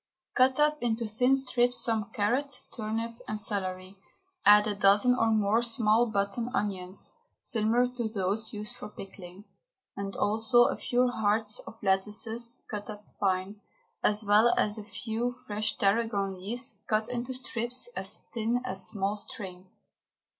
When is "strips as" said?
17.35-18.17